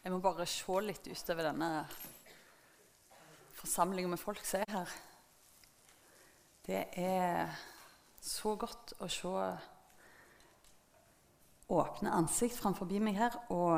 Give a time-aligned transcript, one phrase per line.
[0.00, 1.66] Jeg må bare se litt utover denne
[3.58, 4.94] forsamlingen med folk som er her.
[6.64, 7.50] Det er
[8.24, 9.34] så godt å se
[11.76, 13.36] åpne ansikt framfor meg her.
[13.52, 13.76] Og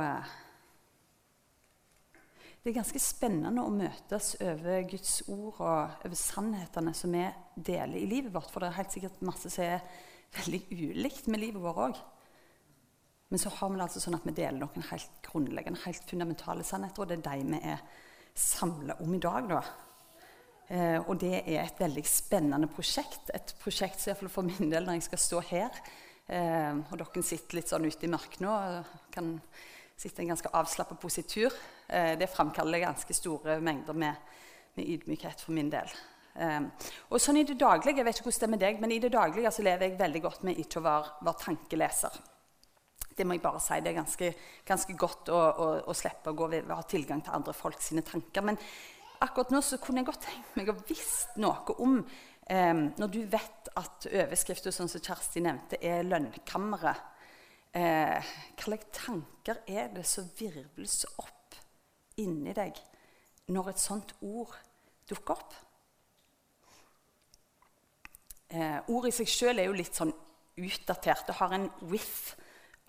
[2.63, 7.27] det er ganske spennende å møtes over Guds ord og over sannhetene som vi
[7.57, 8.55] deler i livet vårt.
[8.55, 9.83] For det er helt sikkert masse som er
[10.39, 12.05] veldig ulikt med livet vårt òg.
[13.33, 16.65] Men så har vi det altså sånn at vi deler noen helt grunnleggende, helt fundamentale
[16.69, 17.79] sannheter, og det er de vi er
[18.37, 19.47] samla om i dag.
[19.49, 19.61] da.
[20.69, 23.31] Eh, og det er et veldig spennende prosjekt.
[23.33, 25.79] Et prosjekt som for min del når jeg skal stå her
[26.29, 29.33] eh, Og dere sitter litt sånn ute i mørket nå og kan
[29.97, 31.57] sitte i en ganske avslappa positur.
[31.89, 34.37] Eh, det framkaller ganske store mengder med,
[34.77, 35.89] med ydmykhet for min del.
[36.37, 36.61] Eh,
[37.09, 39.01] og sånn i det daglige, jeg vet ikke hvordan det er med deg, men i
[39.01, 42.21] det daglige så lever jeg veldig godt med ikke å være, være tankeleser.
[43.17, 43.79] Det må jeg bare si.
[43.83, 44.33] Det er ganske,
[44.69, 48.05] ganske godt å, å, å, slippe å gå ved, ha tilgang til andre folk sine
[48.07, 48.45] tanker.
[48.49, 48.59] Men
[49.23, 53.21] akkurat nå så kunne jeg godt tenkt meg å visst noe om eh, Når du
[53.31, 57.05] vet at overskriften sånn som Kjersti nevnte, er 'Lønnkammeret',
[57.73, 61.57] eh, hva slags tanker er det som virvles opp
[62.21, 62.77] inni deg
[63.53, 64.57] når et sånt ord
[65.09, 65.55] dukker opp?
[68.53, 70.13] Eh, ordet i seg sjøl er jo litt sånn
[70.61, 71.25] utdatert.
[71.27, 72.35] Det har en whiff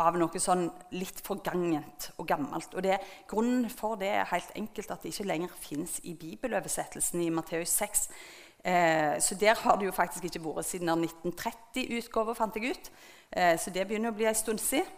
[0.02, 0.66] av noe sånn
[0.98, 2.72] litt forgangent og gammelt.
[2.74, 2.98] Og det,
[3.30, 7.76] Grunnen for det er helt enkelt at det ikke lenger fins i bibeløversettelsen i Matteus
[7.78, 8.08] 6.
[8.64, 12.90] Eh, så der har det jo faktisk ikke vært siden 1930-utgave, fant jeg ut.
[13.38, 14.90] Eh, så det begynner å bli en stund siden.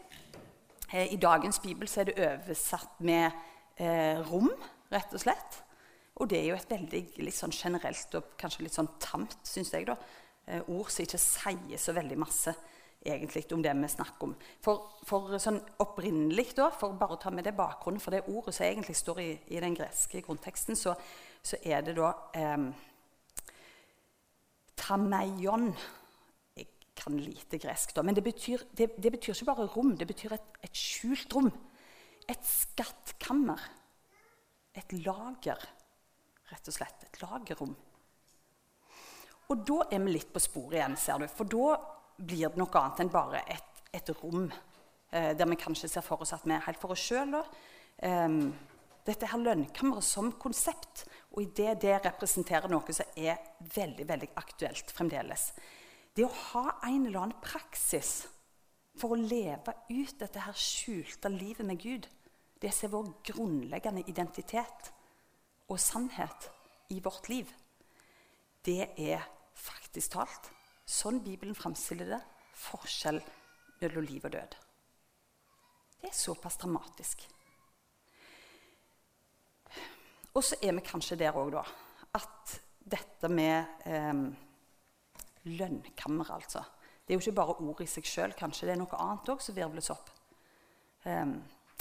[0.93, 3.31] Eh, I dagens bibel så er det oversatt med
[3.81, 4.47] eh, rom,
[4.93, 5.59] rett og slett.
[6.15, 9.73] Og det er jo et veldig litt sånn generelt og kanskje litt sånn tamt, syns
[9.75, 9.97] jeg, da,
[10.47, 12.55] eh, ord som ikke sier så veldig masse
[13.06, 14.34] egentlig om det vi snakker om.
[14.64, 18.56] For, for sånn opprinnelig, da, for bare å ta med det bakgrunnen for det ordet
[18.56, 20.95] som egentlig står i, i den greske grunnteksten, så,
[21.45, 22.66] så er det da eh,
[24.76, 25.71] Tameion
[26.55, 26.67] Jeg
[26.98, 29.95] kan lite gresk, da, men det betyr, det, det betyr ikke bare rom.
[29.99, 31.49] Det betyr et, et skjult rom.
[32.32, 33.61] Et skattkammer.
[34.76, 35.60] Et lager,
[36.52, 37.04] rett og slett.
[37.08, 37.76] Et lagerrom.
[39.52, 41.27] Og da er vi litt på sporet igjen, ser du.
[41.30, 41.76] For da
[42.17, 46.23] blir det noe annet enn bare et, et rom eh, der vi kanskje ser for
[46.23, 47.36] oss at vi er helt for oss sjøl.
[47.98, 48.37] Eh,
[49.05, 51.05] dette her lønnkammeret som konsept,
[51.36, 53.37] og i det det representerer noe som er
[53.76, 55.52] veldig veldig aktuelt fremdeles.
[56.15, 58.23] Det å ha en eller annen praksis
[58.95, 62.08] for å leve ut dette her skjulte livet med Gud,
[62.64, 64.92] det som er vår grunnleggende identitet
[65.67, 66.49] og sannhet
[66.95, 67.52] i vårt liv,
[68.65, 69.21] det er
[69.59, 70.55] faktisk talt
[70.85, 72.21] Sånn Bibelen framstiller det,
[72.55, 73.17] forskjell
[73.81, 74.57] mellom liv og død.
[76.01, 77.25] Det er såpass dramatisk.
[80.35, 81.63] Og så er vi kanskje der òg, da,
[82.19, 84.13] at dette med eh,
[85.57, 86.61] lønnkammer, altså
[87.05, 89.41] Det er jo ikke bare ord i seg sjøl, kanskje det er noe annet òg
[89.41, 90.09] som virvles opp.
[91.05, 91.33] Eh,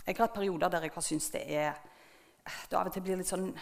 [0.05, 1.77] jeg har hatt perioder der jeg har syntes det er
[2.45, 3.55] Det av og til blir litt sånn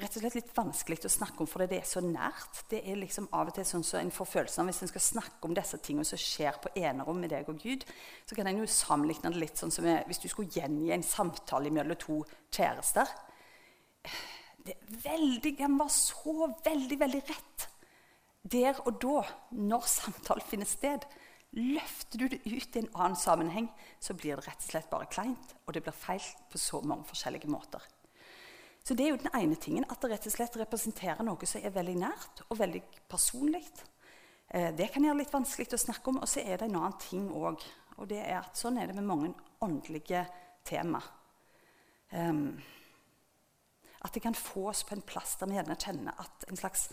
[0.00, 2.62] rett og slett litt vanskelig å snakke om fordi det er så nært.
[2.70, 5.04] Det er liksom av og til sånn så en får følelsen av Hvis en skal
[5.04, 7.86] snakke om disse tingene som skjer på enerom med deg og Gud,
[8.26, 11.72] så kan en jo sammenligne det litt sånn som hvis du skulle gjengi en samtale
[11.74, 12.20] mellom to
[12.52, 13.08] kjærester.
[14.60, 17.68] Det er veldig, Den var så veldig, veldig rett.
[18.42, 19.22] Der og da,
[19.52, 21.04] når samtalen finner sted,
[21.56, 23.68] løfter du det ut i en annen sammenheng,
[24.00, 25.56] så blir det rett og slett bare kleint.
[25.66, 27.82] Og det blir feil på så mange forskjellige måter.
[28.90, 31.62] Så det er jo den ene tingen, at det rett og slett representerer noe som
[31.62, 33.62] er veldig nært og veldig personlig.
[34.50, 36.18] Eh, det kan gjøre litt vanskelig å snakke om.
[36.18, 37.62] Og så er det en annen ting òg.
[38.02, 39.30] Og det er at sånn er det med mange
[39.62, 40.26] åndelige
[40.66, 40.98] tema.
[42.10, 42.58] Um,
[44.02, 46.90] at det kan få oss på en plass der vi gjerne kjenner at en slags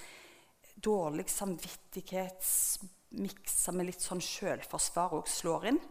[0.77, 5.81] dårlig samvittighetsmiks med litt sånn selvforsvar òg slår inn.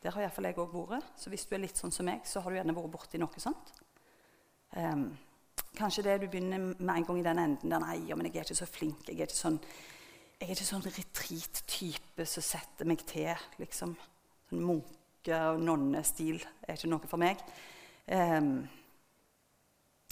[0.00, 1.12] Der har iallfall jeg òg vært.
[1.20, 3.36] Så hvis du er litt sånn som meg, så har du gjerne vært borti noe
[3.44, 3.68] sånt.
[4.72, 5.12] Um,
[5.76, 8.46] kanskje det du begynner med en gang i den enden der Nei, men jeg er
[8.46, 9.08] ikke så flink.
[9.08, 9.58] Jeg er ikke sånn,
[10.70, 13.34] sånn retreat-type som setter meg til.
[13.58, 13.96] liksom.
[14.50, 17.40] Sånn munke- og nonnestil er ikke noe for meg.
[18.06, 18.68] Um,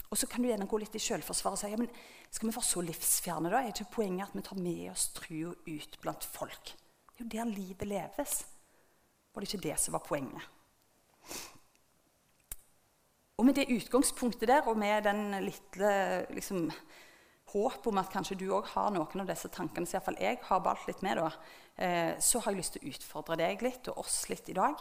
[0.09, 1.89] og så kan du gjerne gå litt i selvforsvar og si ja, men
[2.29, 3.49] skal vi være så livsfjerne.
[3.49, 3.61] da?
[3.61, 6.73] Er ikke poenget at vi tar med oss trua ut blant folk?
[7.13, 8.43] Det er jo der livet leves.
[9.33, 10.49] Var det ikke det som var poenget?
[13.37, 15.93] Og med det utgangspunktet der, og med den lille
[16.29, 16.67] liksom,
[17.53, 20.61] håp om at kanskje du òg har noen av disse tankene som iallfall jeg har
[20.65, 21.31] balt litt med, da,
[21.77, 24.77] eh, så har jeg lyst til å utfordre deg litt, og oss litt i dag.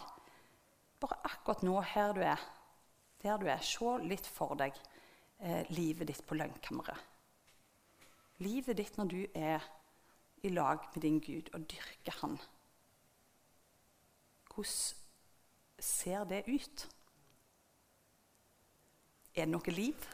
[1.01, 2.41] bare akkurat nå, her du er,
[3.25, 4.77] der du er, se litt for deg
[5.41, 7.09] eh, livet ditt på lønnkammeret.
[8.39, 9.65] Livet ditt når du er
[10.43, 12.39] i lag med din Gud og dyrker Han.
[14.55, 16.87] Hvordan ser det ut?
[19.33, 20.09] Er det noe liv?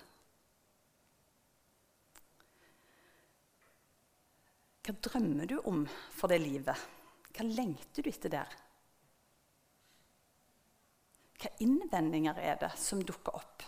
[4.86, 5.82] Hva drømmer du om
[6.14, 6.86] for det livet?
[7.34, 8.54] Hva lengter du etter der?
[11.38, 13.66] Hva innvendinger er det som dukker opp?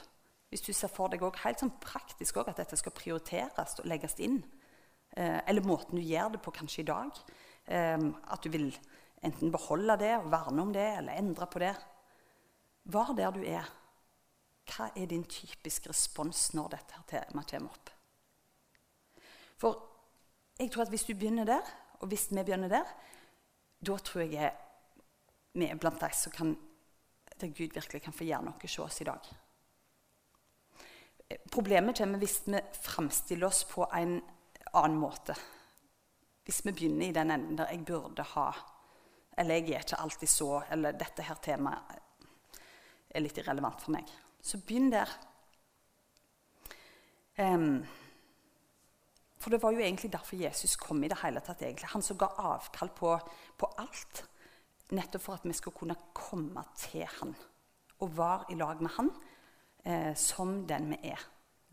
[0.50, 3.90] Hvis du ser for deg også, helt sånn praktisk også, at dette skal prioriteres og
[3.90, 4.40] legges inn.
[5.14, 7.20] Eh, eller måten du gjør det på kanskje i dag.
[7.66, 8.70] Eh, at du vil
[9.22, 11.74] enten beholde det og verne om det, eller endre på det.
[12.90, 13.68] Var der du er,
[14.70, 17.92] hva er din typiske respons når dette temaet kommer opp?
[19.60, 19.86] For
[20.60, 21.70] jeg tror at hvis du begynner der,
[22.00, 22.88] og hvis vi begynner der,
[23.80, 24.52] da tror jeg
[25.52, 26.56] vi er blant de som kan
[27.40, 29.28] der Gud virkelig kan få gjøre noe hos oss i dag.
[31.52, 34.18] Problemet kommer hvis vi framstiller oss på en
[34.76, 35.36] annen måte.
[36.44, 38.50] Hvis vi begynner i den enden der jeg burde ha
[39.38, 42.00] Eller jeg er ikke alltid så Eller dette her temaet
[43.10, 44.10] er litt irrelevant for meg.
[44.42, 45.10] Så begynn der.
[47.38, 47.86] Um,
[49.40, 51.62] for det var jo egentlig derfor Jesus kom i det hele tatt.
[51.62, 51.88] egentlig.
[51.88, 53.18] Han som ga avkall på,
[53.58, 54.24] på alt.
[54.90, 57.34] Nettopp for at vi skal kunne komme til Han
[58.00, 59.10] og være i lag med Han
[59.84, 61.24] eh, som den vi er.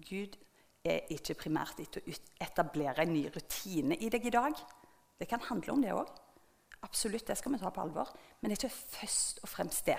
[0.10, 0.38] Gud
[0.86, 4.54] er ikke primært etter å etablere en ny rutine i deg i dag.
[5.20, 6.12] Det kan handle om det òg.
[6.86, 8.12] Absolutt, det skal vi ta på alvor.
[8.40, 9.98] Men det er ikke først og fremst det.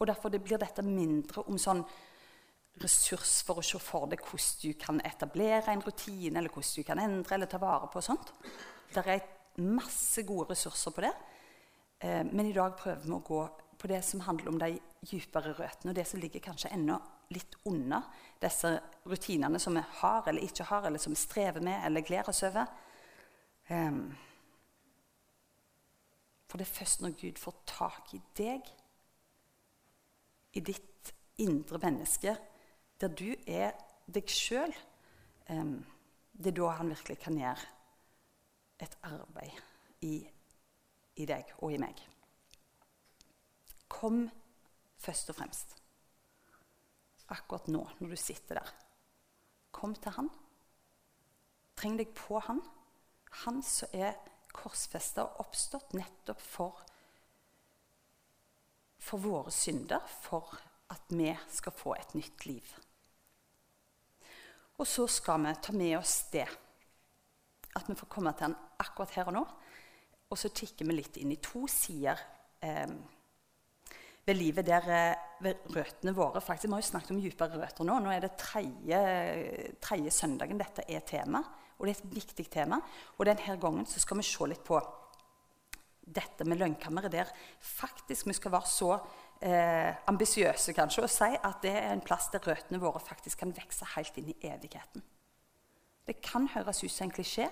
[0.00, 1.82] Og Derfor det blir dette mindre om sånn
[2.82, 6.84] ressurs for å se for deg hvordan du kan etablere en rutine, eller hvordan du
[6.84, 8.02] kan endre eller ta vare på.
[8.04, 8.32] sånt.
[8.92, 9.24] Det er
[9.64, 11.12] masse gode ressurser på det.
[11.98, 13.42] Eh, men i dag prøver vi å gå
[13.76, 16.98] på det som handler om de dypere røttene, og det som ligger kanskje enda
[17.32, 18.02] litt unna
[18.40, 18.70] disse
[19.08, 22.44] rutinene som vi har eller ikke har, eller som vi strever med eller gleder oss
[22.46, 22.68] over.
[23.68, 24.14] Um,
[26.46, 28.68] for det er først når Gud får tak i deg,
[30.56, 31.12] i ditt
[31.42, 32.36] indre menneske,
[33.00, 33.76] der du er
[34.08, 34.72] deg sjøl,
[35.52, 35.78] um,
[36.32, 37.68] det er da han virkelig kan gjøre
[38.84, 39.60] et arbeid
[40.04, 40.16] i
[41.16, 42.00] i deg og i meg.
[43.88, 44.26] Kom
[45.00, 45.76] først og fremst.
[47.32, 48.72] Akkurat nå, når du sitter der.
[49.74, 50.28] Kom til han.
[51.76, 52.60] Treng deg på han.
[53.44, 54.16] Han som er
[54.56, 56.84] korsfesta og oppstått nettopp for,
[59.06, 60.50] for våre synder, for
[60.90, 62.74] at vi skal få et nytt liv.
[64.76, 66.46] Og så skal vi ta med oss det.
[67.76, 69.44] At vi får komme til han akkurat her og nå.
[70.26, 72.18] Og så kikker vi litt inn i to sider
[72.60, 72.90] eh,
[74.26, 74.88] ved livet der
[75.40, 78.00] ved røttene våre faktisk, Vi har jo snakket om dypere røtter nå.
[78.02, 81.44] Nå er det tredje søndagen dette er tema.
[81.78, 82.80] Og det er et viktig tema.
[83.18, 84.80] Og denne gangen skal vi se litt på
[86.06, 87.30] dette med lønnkammeret, der
[87.60, 88.92] faktisk vi skal være så
[89.42, 93.54] eh, ambisiøse kanskje, og si at det er en plass der røttene våre faktisk kan
[93.56, 95.02] vokse helt inn i evigheten.
[96.06, 97.48] Det kan høres ut som en klisjé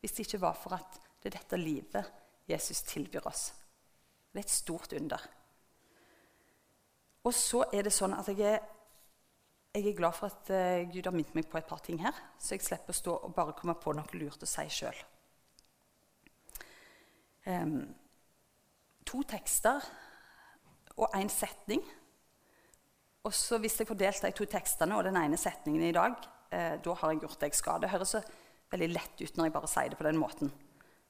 [0.00, 2.12] hvis det ikke var for at det er dette livet
[2.48, 3.52] Jesus tilbyr oss.
[4.32, 5.20] Det er et stort under.
[7.24, 8.64] Og så er det sånn at jeg er,
[9.74, 12.16] jeg er glad for at uh, Gud har minnet meg på et par ting her,
[12.36, 14.98] så jeg slipper å stå og bare komme på noe lurt å si sjøl.
[17.46, 17.94] Um,
[19.04, 19.84] to tekster
[20.96, 21.82] og én setning.
[23.24, 26.12] Og så Hvis jeg får delt de to tekstene og den ene setningen i dag,
[26.52, 27.80] eh, da har jeg gjort det jeg skal.
[27.80, 28.20] Det høres så
[28.70, 30.52] veldig lett ut når jeg bare sier det på den måten.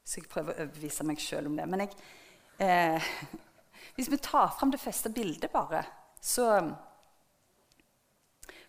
[0.04, 1.66] Så jeg prøver å overbevise meg sjøl om det.
[1.68, 1.96] Men jeg,
[2.58, 3.02] eh,
[3.96, 5.84] hvis vi tar fram det første bildet, bare,
[6.20, 6.76] så,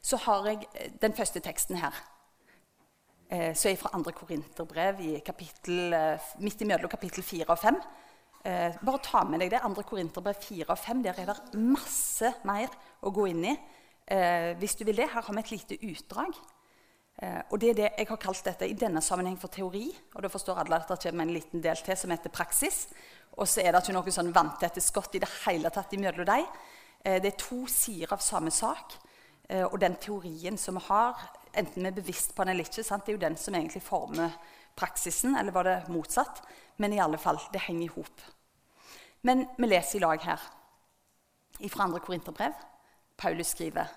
[0.01, 1.93] så har jeg den første teksten her.
[3.29, 4.12] Eh, så er fra 2.
[4.13, 7.79] Korinterbrev i kapittel, eh, midt imellom kapittel 4 og 5.
[8.46, 9.62] Eh, bare ta med deg det.
[9.62, 9.84] 2.
[9.84, 11.03] Korinterbrev 4 og 5.
[11.03, 12.70] Der er det masse mer
[13.01, 13.60] å gå inn i.
[14.08, 16.36] Eh, hvis du vil det, Her har vi et lite utdrag.
[17.24, 19.89] Eh, og det er det jeg har kalt dette i denne sammenheng for teori.
[20.15, 22.88] Og da forstår alle at det kommer en liten del til som heter praksis.
[23.38, 26.46] Og så er det ikke noe sånn vanntette skott i det hele tatt imellom dem.
[27.03, 28.94] Eh, det er to sider av samme sak.
[29.50, 31.15] Eh, og den teorien som vi har,
[31.57, 33.05] enten vi er bevisst på den eller ikke, sant?
[33.05, 34.38] det er jo den som egentlig former
[34.75, 35.35] praksisen.
[35.35, 36.43] Eller var det motsatt?
[36.77, 38.24] Men i alle fall, det henger i hop.
[39.25, 40.41] Men vi leser i lag her
[41.71, 42.53] fra andre korinterbrev.
[43.17, 43.88] Paulus skriver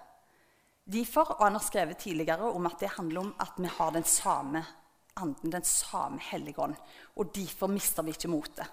[0.88, 4.04] Derfor, og Han har skrevet tidligere om at det handler om at vi har den
[4.04, 4.64] samme
[5.16, 6.76] anden, den samme hellige ånd.
[7.16, 8.66] Og derfor mister vi ikke motet.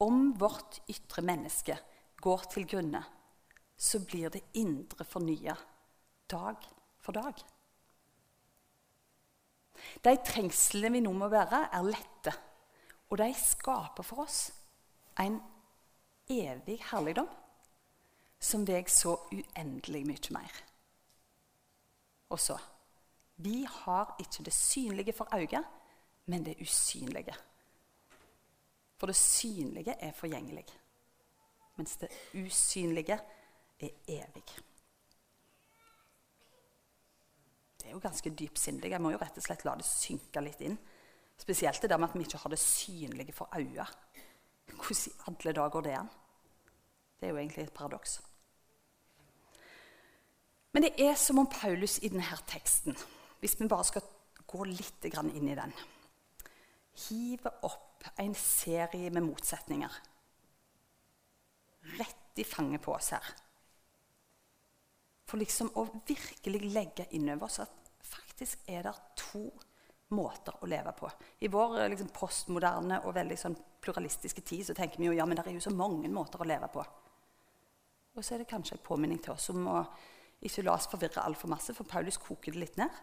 [0.00, 1.78] Om vårt ytre menneske
[2.22, 3.02] går til grunne,
[3.78, 5.56] så blir det indre fornya
[6.30, 6.56] dag
[7.00, 7.34] for dag.
[10.04, 12.34] De trengslene vi nå må være, er lette,
[13.10, 14.40] og de skaper for oss
[15.18, 15.38] en
[16.28, 17.28] evig herligdom
[18.38, 20.58] som veier så uendelig mye mer.
[22.30, 22.58] Og så
[23.40, 25.64] Vi har ikke det synlige for øyet,
[26.26, 27.34] men det usynlige.
[28.98, 30.64] For det synlige er forgjengelig,
[31.76, 33.20] mens det usynlige
[33.80, 34.42] er evig.
[37.77, 38.92] Det er jo ganske dypsindig.
[38.92, 40.78] Jeg må jo rett og slett la det synke litt inn.
[41.38, 43.86] Spesielt det der med at vi ikke har det synlige for øya.
[44.68, 46.10] Hvordan i alle dager det an?
[47.18, 48.20] Det er jo egentlig et paradoks.
[50.72, 52.96] Men det er som om Paulus i denne teksten,
[53.40, 54.04] hvis vi bare skal
[54.46, 55.72] gå litt inn i den,
[57.08, 59.98] hiver opp en serie med motsetninger
[61.98, 63.24] rett i fanget på oss her.
[65.28, 67.77] For liksom å virkelig legge inn over oss at
[68.38, 69.48] faktisk er det to
[70.14, 71.08] måter å leve på.
[71.42, 75.36] I vår liksom, postmoderne og veldig sånn, pluralistiske tid så tenker vi jo ja, men
[75.36, 76.84] det er jo så mange måter å leve på.
[78.14, 79.80] Og så er det kanskje en påminning til oss om å
[80.46, 82.94] ikke la oss forvirre altfor masse, for Paulus koker det litt ned.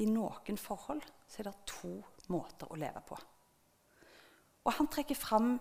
[0.00, 1.92] I noen forhold så er det to
[2.32, 3.18] måter å leve på.
[4.64, 5.52] Og han trekker fram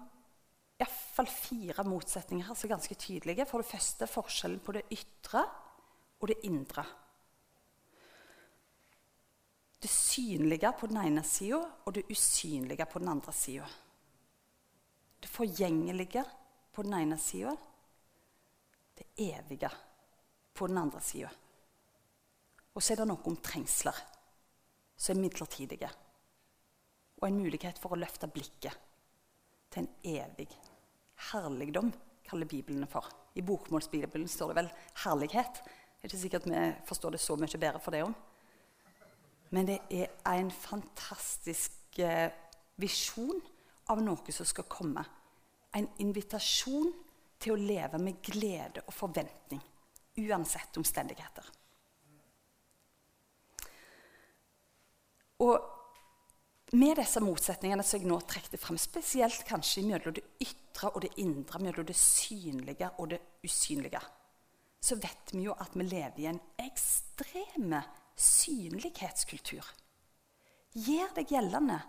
[0.79, 3.45] iallfall fire motsetninger som er ganske tydelige.
[3.49, 5.43] For det første forskjellen på det ytre
[6.21, 6.85] og det indre.
[9.81, 13.65] Det synlige på den ene sida og det usynlige på den andre sida.
[15.21, 16.23] Det forgjengelige
[16.73, 17.55] på den ene sida,
[18.97, 19.69] det evige
[20.53, 21.29] på den andre sida.
[22.75, 23.97] Og så er det noe om trengsler
[24.95, 25.89] som er midlertidige.
[27.21, 28.77] Og en mulighet for å løfte blikket
[29.71, 30.47] til en evig
[31.31, 31.91] herligdom,
[32.25, 33.05] kaller Bibelen for.
[33.35, 35.61] I bokmålsbibelen står det vel 'herlighet'.
[35.63, 38.15] Det er ikke sikkert vi forstår det så mye bedre for det om.
[39.51, 42.31] Men det er en fantastisk eh,
[42.79, 43.41] visjon
[43.91, 45.03] av noe som skal komme.
[45.75, 46.91] En invitasjon
[47.41, 49.61] til å leve med glede og forventning
[50.21, 51.45] uansett omstendigheter.
[55.41, 61.01] Og med disse motsetningene som jeg nå trekte fram, spesielt kanskje mellom det ytre og
[61.03, 63.99] det indre, mellom det synlige og det usynlige,
[64.81, 67.81] så vet vi jo at vi lever i en ekstreme
[68.15, 69.65] synlighetskultur.
[70.71, 71.79] Gjør deg gjeldende.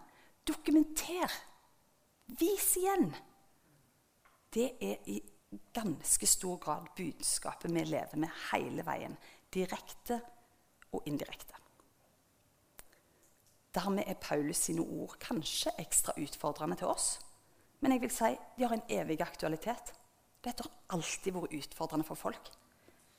[0.49, 1.33] Dokumenter.
[2.41, 3.13] Vis igjen.
[4.53, 5.21] Det er i
[5.73, 9.17] ganske stor grad budskapet vi lever med hele veien.
[9.53, 10.21] Direkte
[10.93, 11.59] og indirekte.
[13.73, 17.15] Dermed er Paulus sine ord kanskje ekstra utfordrende til oss.
[17.81, 19.95] Men jeg vil si de har en evig aktualitet.
[20.45, 22.51] Dette har alltid vært utfordrende for folk.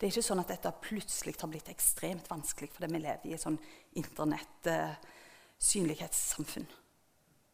[0.03, 3.33] Det er ikke sånn at dette plutselig har blitt ekstremt vanskelig fordi vi lever i
[3.37, 3.55] et sånn
[4.01, 6.67] internett-synlighetssamfunn.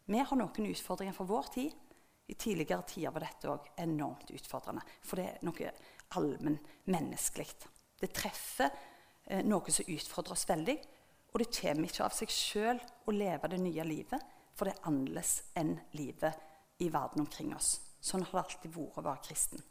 [0.09, 1.69] Vi har noen utfordringer for vår tid
[2.25, 4.81] i tidligere tider var dette òg enormt utfordrende.
[5.05, 5.69] For det er noe
[6.17, 7.69] allmennmenneskelig.
[8.01, 10.77] Det treffer eh, noe som utfordrer oss veldig.
[11.29, 14.17] Og det kommer ikke av seg sjøl å leve det nye livet,
[14.57, 16.33] for det er annerledes enn livet
[16.81, 17.77] i verden omkring oss.
[18.01, 19.61] Sånn har det alltid vært å være kristen.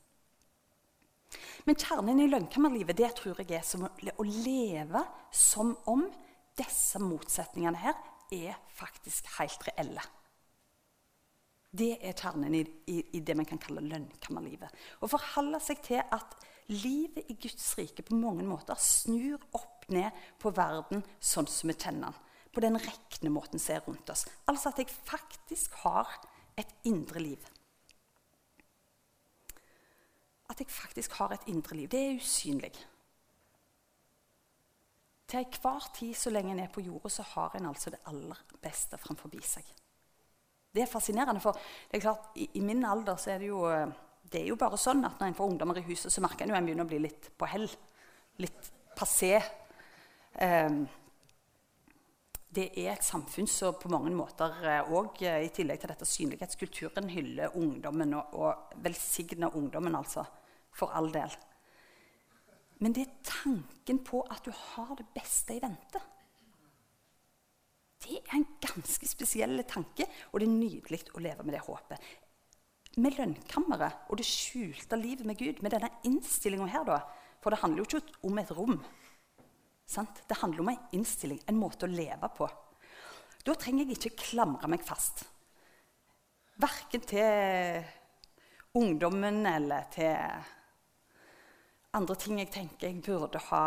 [1.69, 5.03] Men kjernen i lønnkammerlivet det tror jeg er som å leve
[5.35, 6.07] som om
[6.59, 7.99] disse motsetningene her
[8.35, 10.03] er faktisk helt reelle.
[11.69, 14.73] Det er kjernen i, i, i, det man kan kalle lønnkammerlivet.
[15.05, 16.39] Å forholde seg til at
[16.73, 21.77] livet i Guds rike på mange måter snur opp ned på verden sånn som vi
[21.77, 22.25] kjenner den.
[22.49, 24.25] På den rekne måten som er rundt oss.
[24.49, 26.09] Altså at jeg faktisk har
[26.59, 27.45] et indre liv.
[30.59, 31.88] At jeg faktisk har et indre liv.
[31.88, 32.73] Det er usynlig.
[35.29, 38.41] Til enhver tid så lenge en er på jorda, så har en altså det aller
[38.62, 39.65] beste framfor seg.
[40.75, 43.62] Det er fascinerende, for det er klart, i, i, min alder så er det jo
[43.71, 43.88] eh,
[44.33, 46.53] det er jo bare sånn at når en får ungdommer i huset, så merker en
[46.53, 47.69] jo en begynner å bli litt på hell.
[48.43, 49.38] Litt passé.
[50.35, 50.83] Um,
[52.53, 54.59] det er et samfunn som på mange måter
[54.93, 60.27] òg, uh, i tillegg til dette synlighetskulturen, hyller ungdommen og, og velsigner ungdommen, altså.
[60.79, 61.33] For all del.
[62.79, 66.01] Men det er tanken på at du har det beste i vente.
[67.99, 72.05] Det er en ganske spesiell tanke, og det er nydelig å leve med det håpet.
[73.03, 77.01] Med lønnkammeret og det skjulte livet med Gud, med denne innstillinga her, da
[77.43, 78.79] For det handler jo ikke om et rom.
[79.87, 80.23] Sant?
[80.27, 82.49] Det handler om en innstilling, en måte å leve på.
[83.47, 85.23] Da trenger jeg ikke klamre meg fast.
[86.59, 87.87] Verken til
[88.75, 90.58] ungdommen eller til
[91.99, 93.64] andre ting jeg tenker jeg burde ha,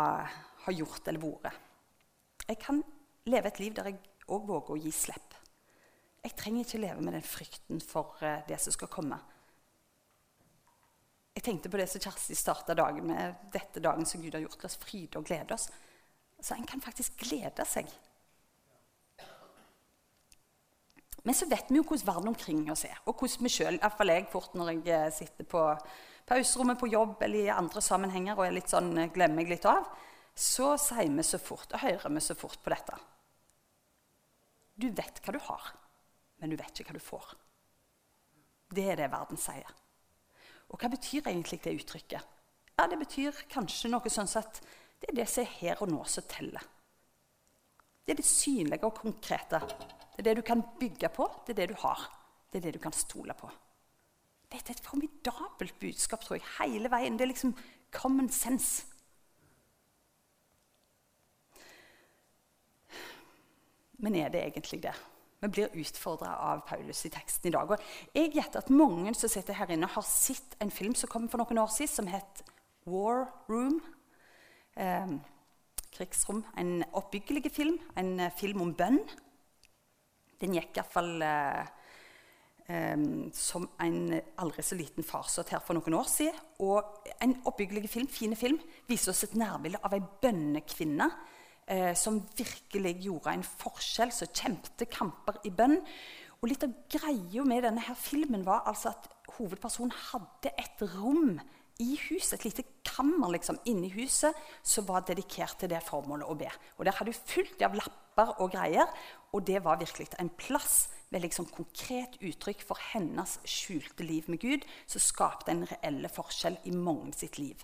[0.64, 1.60] ha gjort eller vært.
[2.48, 2.80] Jeg kan
[3.28, 4.00] leve et liv der jeg
[4.32, 5.36] òg våger å gi slipp.
[6.22, 9.18] Jeg trenger ikke leve med den frykten for uh, det som skal komme.
[11.32, 13.48] Jeg tenkte på det som Kjersti starta dagen med.
[13.54, 14.66] Dette dagen som Gud har gjort.
[14.68, 15.68] Oss fryde og glede oss.
[16.42, 17.88] Så en kan faktisk glede seg.
[21.22, 24.10] Men så vet vi jo hvordan verden omkring oss er, og hvordan vi sjøl Iallfall
[24.10, 25.60] jeg fort når jeg eh, sitter på
[26.32, 29.68] pauserommet på jobb eller i andre sammenhenger og er litt sånn, eh, glemmer jeg litt
[29.68, 29.84] av,
[30.32, 32.96] så sier vi så fort og hører vi så fort på dette.
[34.80, 35.72] Du vet hva du har,
[36.40, 37.34] men du vet ikke hva du får.
[38.72, 39.68] Det er det verden sier.
[40.72, 42.30] Og hva betyr egentlig det uttrykket?
[42.78, 44.62] Ja, Det betyr kanskje noe sånn at
[44.98, 46.62] det er det som er her og nå, som teller.
[48.04, 49.60] Det er det synlige og konkrete.
[49.60, 52.08] Det er det du kan bygge på, det er det du har.
[52.50, 53.50] Det er det du kan stole på.
[54.52, 57.16] Dette er et formidabelt budskap tror jeg, hele veien.
[57.16, 57.54] Det er liksom
[57.94, 58.84] common sense.
[64.02, 64.94] Men er det egentlig det?
[65.42, 67.70] Vi blir utfordra av Paulus i teksten i dag.
[67.70, 71.28] Og jeg gjetter at mange som sitter her inne, har sett en film som kom
[71.30, 72.42] for noen år siden, som het
[72.86, 73.80] War Room.
[74.78, 75.16] Eh,
[75.94, 76.44] krigsrom.
[76.58, 77.78] En oppbyggelig film.
[77.98, 79.00] En eh, film om bønn.
[80.42, 81.66] Den gikk iallfall eh,
[83.34, 86.38] som en aldri så liten farsott her for noen år siden.
[86.64, 91.08] Og en oppbyggelig film, fine film viser oss et nærbilde av ei bønnekvinne
[91.66, 95.80] eh, som virkelig gjorde en forskjell, som kjempet kamper i bønn.
[96.42, 101.36] Og litt av greia med denne her filmen var altså at hovedpersonen hadde et rom
[101.82, 106.36] i huset, et lite kammer liksom, inni huset som var dedikert til det formålet å
[106.38, 106.50] be.
[106.78, 108.90] Og Der hadde hun fullt av lapper og greier,
[109.32, 114.40] og det var virkelig en plass med liksom konkret uttrykk for hennes skjulte liv med
[114.40, 117.60] Gud, som skapte en reell forskjell i mange sitt liv.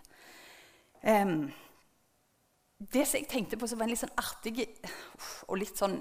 [1.02, 1.48] Um,
[2.78, 4.66] det som jeg tenkte på som var en litt sånn artig
[5.48, 5.96] og litt sånn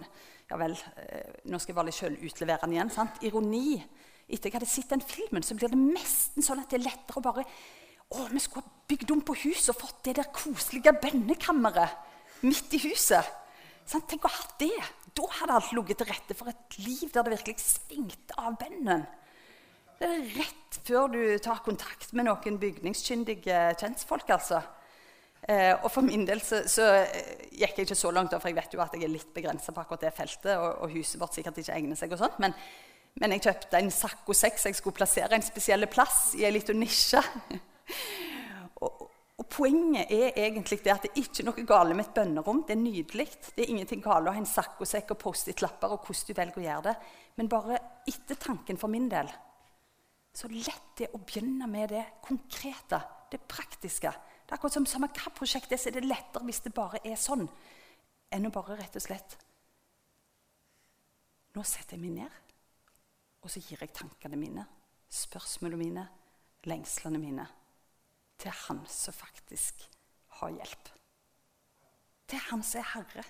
[0.48, 2.92] ja vel, eh, Nå skal jeg være litt sjølutleverende igjen.
[2.94, 3.18] sant?
[3.26, 3.82] Ironi.
[4.28, 7.20] Etter jeg hadde sett den filmen, så blir det nesten sånn at det er lettere
[7.20, 7.46] å bare
[8.08, 12.78] Å, vi skulle ha bygd om på huset og fått det der koselige bønnekammeret midt
[12.78, 13.26] i huset.
[13.84, 14.08] Sant?
[14.08, 14.78] tenk å ha det.
[15.18, 19.06] Da hadde alt ligget til rette for et liv der det virkelig svingte av bønnen.
[19.98, 24.30] Det er rett før du tar kontakt med noen bygningskyndige kjentfolk.
[24.30, 24.62] altså.
[25.48, 28.58] Eh, og for min del så, så, eh, gikk jeg ikke så langt, for jeg
[28.58, 30.54] vet jo at jeg er litt begrensa på akkurat det feltet.
[30.58, 32.54] Og, og, huset vårt sikkert ikke egner seg og sånt, men,
[33.18, 36.76] men jeg kjøpte en sakko 6 jeg skulle plassere en spesiell plass i ei lita
[36.78, 37.24] nisje.
[38.86, 42.64] og, og, poenget er egentlig det at det er ikke noe galt med et bønnerom.
[42.66, 43.28] Det er nydelig.
[43.54, 46.66] Det er ingenting galt å ha en saccosekk og Post-It-lapper og hvordan du velger å
[46.66, 46.96] gjøre det.
[47.38, 47.78] Men bare
[48.10, 49.30] ettertanken for min del
[50.38, 53.00] så lett det å begynne med det konkrete,
[53.32, 54.10] det praktiske.
[54.10, 57.02] Det er akkurat som samme hva prosjektet er, så er det lettere hvis det bare
[57.02, 57.48] er sånn,
[58.34, 59.38] enn å bare rett og slett
[61.58, 62.34] Nå setter jeg meg ned,
[63.42, 64.68] og så gir jeg tankene mine,
[65.10, 66.04] spørsmålene mine,
[66.70, 67.48] lengslene mine
[68.38, 69.88] til Han som faktisk
[70.40, 70.92] har hjelp.
[72.28, 73.26] Til Han som er Herre.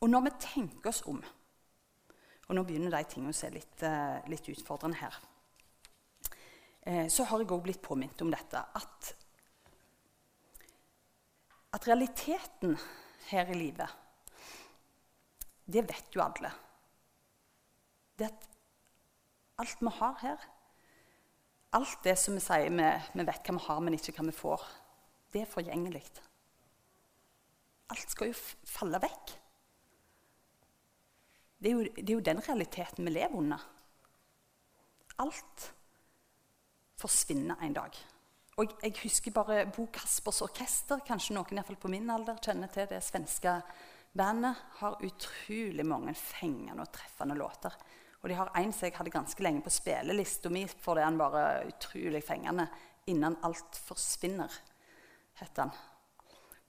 [0.00, 1.22] Og når vi tenker oss om
[2.46, 5.14] Og nå begynner de tingene å se litt, uh, litt utfordrende her
[6.86, 9.08] eh, så har jeg òg blitt påminnet om dette at,
[11.74, 12.76] at realiteten
[13.32, 13.90] her i livet,
[15.66, 16.52] det vet jo alle.
[18.14, 18.46] Det at
[19.62, 20.46] alt vi har her,
[21.76, 24.36] alt det som vi sier vi, vi vet hva vi har, men ikke hva vi
[24.36, 24.66] får,
[25.32, 26.04] det er forgjengelig.
[27.92, 29.34] Alt skal jo falle vekk.
[31.56, 33.62] Det er, jo, det er jo den realiteten vi lever under.
[35.22, 35.70] Alt
[37.00, 37.98] forsvinner en dag.
[38.56, 41.02] Og jeg husker bare Bo Kaspers Orkester.
[41.04, 43.52] Kanskje noen i på min alder kjenner til det svenske
[44.16, 44.56] bandet.
[44.80, 47.76] Har utrolig mange fengende og treffende låter.
[48.26, 51.42] Og de har en som jeg hadde ganske lenge på spillelista mi fordi han bare
[51.68, 52.64] utrolig fengende.
[53.06, 54.50] 'Innan alt forsvinner',
[55.38, 55.70] heter han.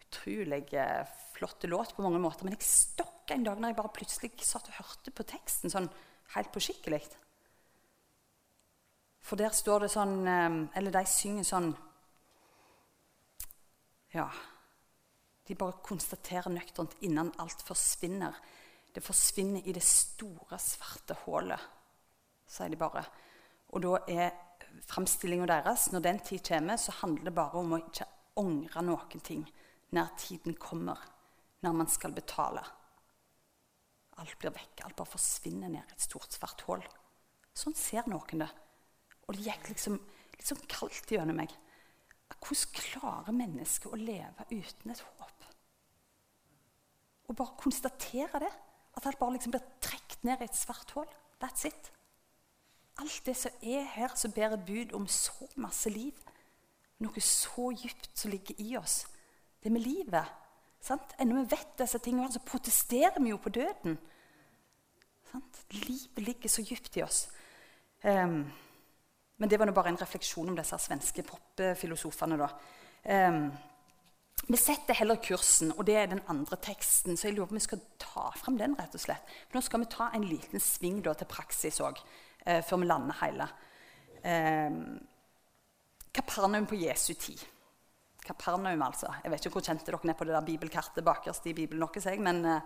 [0.05, 2.45] Utrolig eh, flott låt på mange måter.
[2.45, 5.89] Men jeg stokka en dag når jeg bare plutselig satt og hørte på teksten sånn
[6.35, 7.01] helt på skikkelig.
[9.17, 11.73] For der står det sånn eh, Eller de synger sånn
[14.13, 14.29] Ja.
[15.47, 18.37] De bare konstaterer nøkternt innan alt forsvinner.
[18.97, 21.61] Det forsvinner i det store, svarte hullet,
[22.49, 23.03] sier de bare.
[23.69, 24.31] Og da er
[24.89, 28.07] framstillinga deres Når den tid kommer, så handler det bare om å ikke
[28.41, 29.45] angre noen ting
[29.93, 30.97] når tiden kommer,
[31.61, 32.65] når man skal betale.
[34.17, 34.81] Alt blir vekk.
[34.87, 36.81] Alt bare forsvinner ned i et stort, svart hull.
[37.53, 38.49] Sånn ser noen det.
[39.27, 40.01] Og det gikk liksom
[40.33, 41.53] litt sånn kaldt gjennom meg.
[42.33, 45.51] Hvordan klarer mennesket å leve uten et håp?
[47.29, 48.57] Og bare konstatere det.
[48.97, 51.09] At alt bare liksom blir trukket ned i et svart hull.
[51.43, 51.91] That's it.
[52.97, 56.17] Alt det som er her, som bærer bud om så masse liv.
[56.99, 59.05] Noe så dypt som ligger i oss.
[59.63, 60.25] Det med livet.
[60.81, 61.13] Sant?
[61.19, 63.97] Ennå vi vet disse tingene, så protesterer vi jo på døden.
[65.31, 65.65] Sant?
[65.71, 67.27] Livet ligger så dypt i oss.
[68.03, 68.45] Um,
[69.37, 72.37] men det var nå bare en refleksjon om disse svenske popfilosofene.
[72.39, 72.49] da.
[73.29, 73.51] Um,
[74.45, 77.17] vi setter heller kursen, og det er den andre teksten.
[77.17, 78.75] Så jeg lurer på om vi skal ta fram den.
[78.79, 79.33] rett og slett.
[79.49, 81.99] For nå skal vi ta en liten sving da, til praksis òg,
[82.45, 83.49] eh, før vi lander hele.
[84.23, 84.71] Eh,
[86.13, 87.43] Kapernaum på Jesu tid.
[88.23, 89.11] Kapernaum, altså.
[89.23, 92.19] Jeg vet ikke hvor kjente dere er på det der bibelkartet bakerst i Bibelen deres,
[92.19, 92.61] men eh,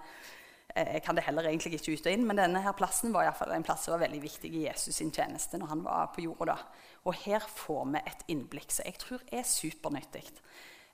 [0.75, 2.27] jeg kan det heller egentlig ikke ut og inn.
[2.27, 4.95] Men denne her plassen var i fall en plass som var veldig viktig i Jesus
[4.95, 6.57] sin tjeneste når han var på jorda.
[7.05, 10.27] Og her får vi et innblikk som jeg tror er supernyttig.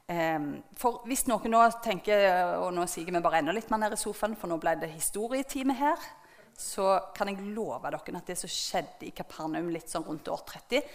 [0.08, 2.30] Um, for hvis noen nå tenker
[2.62, 4.94] og nå siger vi bare enda litt mer ned i sofaen, for nå ble det
[4.94, 6.00] historietime her,
[6.58, 10.46] så kan jeg love dere at det som skjedde i Kapernaum litt sånn rundt år
[10.48, 10.88] 30,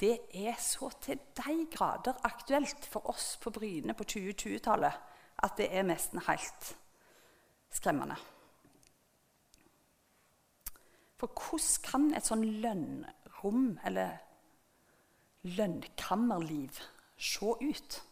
[0.00, 5.04] det er så til de grader aktuelt for oss på Bryne på 2020-tallet
[5.44, 6.72] at det er nesten helt
[7.72, 8.16] skremmende.
[11.20, 14.18] For hvordan kan et sånn lønnrom, eller
[15.44, 16.80] lønnkammerliv,
[17.16, 18.02] se ut?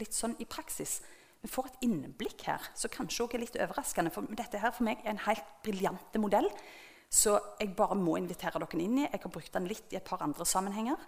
[0.00, 0.98] Litt sånn i praksis.
[1.44, 4.12] Vi får et innblikk her som kanskje også er litt overraskende.
[4.14, 6.48] For dette her for meg er en helt briljant modell.
[7.12, 9.08] Så jeg bare må invitere dere inn i.
[9.08, 11.02] Jeg har brukt den litt i et par andre sammenhenger.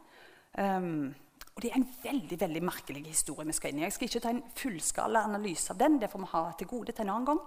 [0.61, 1.14] Um,
[1.57, 3.87] og det er en veldig veldig merkelig historie vi skal inn i.
[3.87, 5.96] Jeg skal ikke ta en fullskala analyse av den.
[6.03, 7.42] Det får vi ha til gode til en annen gang.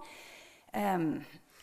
[0.74, 1.06] Um,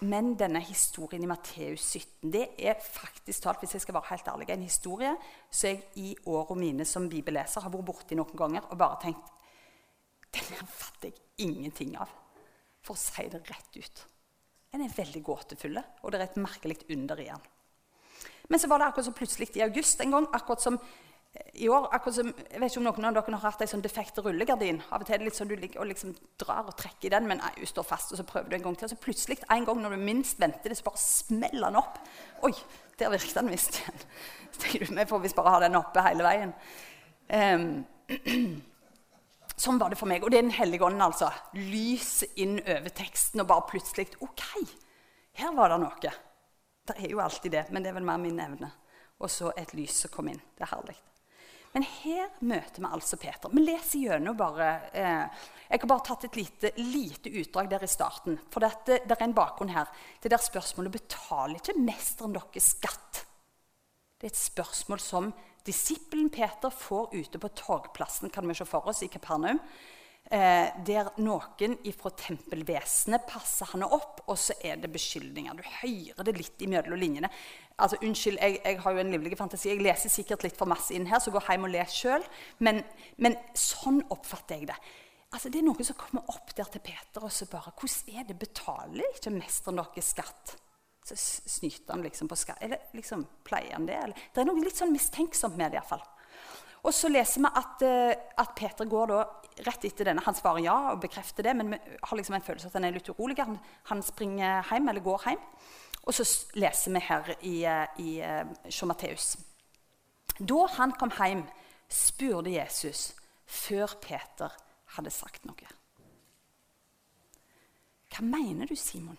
[0.07, 4.29] men denne historien i Matteus 17 det er faktisk talt, hvis jeg skal være helt
[4.29, 5.15] ærlig, en historie
[5.51, 9.36] som jeg i årene mine som bibelleser har vært borti noen ganger og bare tenkt
[10.43, 12.13] den fatter jeg ingenting av,
[12.85, 14.07] for å si det rett ut.
[14.73, 17.45] Den er veldig gåtefull, og det er et merkelig under i den.
[18.49, 21.69] Men så var det akkurat som plutselig i august en gang, akkurat som eh, i
[21.69, 24.21] år akkurat som, Jeg vet ikke om noen av dere har hatt en sånn defekt
[24.23, 24.79] rullegardin.
[24.91, 27.15] Av og til er det litt sånn du ligger og liksom drar og trekker i
[27.17, 28.87] den, men nei, du står fast, og så prøver du en gang til.
[28.87, 31.99] Og så plutselig, en gang når du minst venter det, så bare smeller den opp.
[32.47, 32.53] Oi,
[33.01, 34.07] der virket den visst igjen.
[34.57, 36.55] Så tenker du, Vi får visst bare ha den oppe hele veien.
[37.29, 37.67] Um,
[39.57, 40.25] Sånn var det for meg.
[40.25, 41.31] Og det er Den hellige ånden, altså.
[41.57, 44.45] Lys inn over teksten, og bare plutselig OK,
[45.41, 46.15] her var det noe.
[46.87, 48.71] Det er jo alltid det, men det er vel mer min evne.
[49.21, 50.41] Og så et lys som kom inn.
[50.57, 50.97] Det er herlig.
[51.77, 53.53] Men her møter vi altså Peter.
[53.53, 57.91] Vi leser gjennom bare eh, Jeg har bare tatt et lite, lite, utdrag der i
[57.91, 58.39] starten.
[58.53, 59.91] For det, det er en bakgrunn her.
[60.23, 63.25] Det der spørsmålet betaler ikke mesteren deres skatt.
[64.17, 65.29] Det er et spørsmål som
[65.67, 69.59] Disippelen Peter får ute på torgplassen kan vi se for oss i Kapernaum,
[70.31, 75.57] eh, der noen fra tempelvesenet passer han opp, og så er det beskyldninger.
[75.59, 77.31] Du hører det litt i mellom linjene.
[77.77, 79.73] Altså, unnskyld, jeg, jeg, har jo en livlig fantasi.
[79.73, 82.25] Jeg leser sikkert litt for masse inn her, så gå hjem og les sjøl.
[82.65, 82.81] Men,
[83.21, 84.79] men, sånn oppfatter jeg det.
[85.35, 88.29] Altså, det er noen som kommer opp der til Peter og så bare Hvordan er
[88.29, 88.39] det?
[88.41, 90.55] Betaler ikke mesteren deres skatt?
[91.07, 92.59] Så snyter han liksom på skatt.
[92.61, 93.97] Eller liksom, pleier han det?
[94.03, 94.27] Eller?
[94.35, 95.79] Det er noe litt sånn mistenksomt med det.
[95.79, 96.05] I hvert fall.
[96.87, 99.21] Og så leser vi at, uh, at, Peter går da
[99.67, 100.25] rett etter denne.
[100.27, 102.97] Han svarer ja og bekrefter det, men vi har liksom en følelse at han er
[102.97, 103.39] litt urolig.
[103.43, 103.59] Han,
[103.91, 105.47] han springer hjem, eller går hjem.
[106.07, 106.27] Og så
[106.59, 109.35] leser vi her i, uh, i Sjå Matteus.
[110.39, 111.47] Da han kom hjem,
[111.91, 113.13] spurte Jesus
[113.47, 114.55] før Peter
[114.97, 115.75] hadde sagt noe.
[118.11, 119.19] Hva mener du, Simon?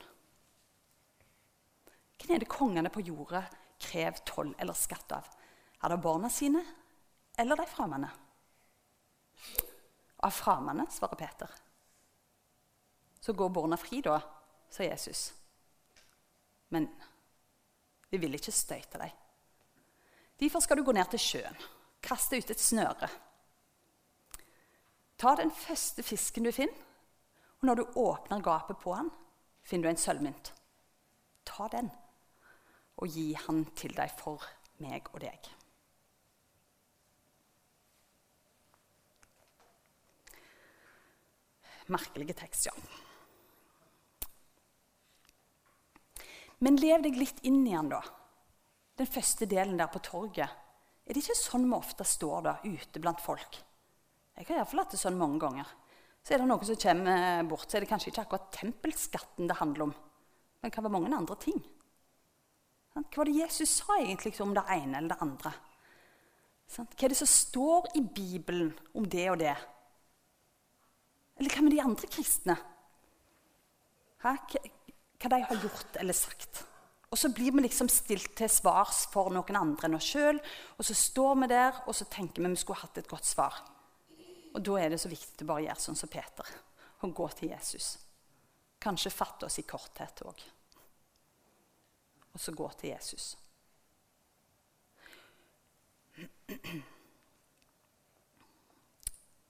[2.18, 3.44] Hvem er det kongene på jorda
[3.80, 5.28] krever toll eller skatt av?
[5.84, 6.64] Er det barna sine
[7.38, 8.10] eller de fremmede?
[10.26, 11.52] Av fremmede, svarer Peter.
[13.20, 14.18] Så går barna fri, da,
[14.70, 15.34] sa Jesus.
[16.74, 16.90] Men
[18.10, 19.14] vi vil ikke støyte dem.
[20.40, 21.56] Derfor skal du gå ned til sjøen,
[22.02, 23.10] kaste ut et snøre.
[25.18, 26.74] Ta den første fisken du finner,
[27.58, 29.10] og når du åpner gapet på den,
[29.66, 30.52] finner du en sølvmynt.
[31.46, 31.90] Ta den
[32.98, 34.44] og gi han til deg for
[34.82, 35.50] meg og deg.
[41.94, 42.74] Merkelige tekst, ja.
[46.60, 48.02] Men lev deg litt inn i den, da.
[48.98, 50.50] Den første delen der på torget.
[51.08, 53.62] Er det ikke sånn vi ofte står da, ute blant folk?
[54.36, 55.70] Jeg har iallfall hatt det sånn mange ganger.
[56.26, 59.62] Så er det noen som kommer bort, så er det kanskje ikke akkurat tempelskatten det
[59.62, 59.94] handler om.
[59.94, 61.62] Men det kan være mange andre ting.
[62.98, 65.52] Hva var det Jesus sa egentlig om det ene eller det andre?
[66.74, 69.54] Hva er det som står i Bibelen om det og det?
[71.38, 72.58] Eller hva med de andre kristne?
[74.24, 76.64] Hva, hva de har gjort eller sagt?
[77.08, 80.42] Og så blir vi liksom stilt til svars for noen andre enn oss sjøl.
[80.76, 83.62] Og så står vi der og så tenker vi vi skulle hatt et godt svar.
[84.58, 86.52] Og da er det så viktig å bare gjøre sånn som Peter
[87.06, 87.94] og gå til Jesus.
[88.82, 90.42] Kanskje fatte oss i korthet òg.
[92.38, 93.34] Og så gå til Jesus.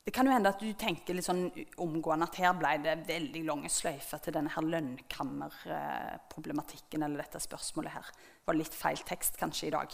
[0.08, 1.52] Det kan jo hende at du tenker litt sånn
[1.84, 7.92] omgående at her ble det veldig lange sløyfer til denne her lønnkammerproblematikken eller dette spørsmålet
[7.92, 8.08] her.
[8.16, 9.90] Det var litt feil tekst kanskje i dag.